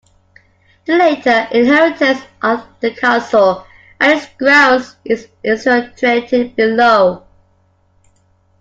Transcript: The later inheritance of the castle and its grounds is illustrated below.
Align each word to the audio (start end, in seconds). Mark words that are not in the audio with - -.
The 0.85 0.95
later 0.97 1.47
inheritance 1.51 2.21
of 2.41 2.65
the 2.79 2.89
castle 2.89 3.67
and 3.99 4.13
its 4.17 4.27
grounds 4.39 4.95
is 5.05 5.27
illustrated 5.43 6.55
below. 6.55 7.23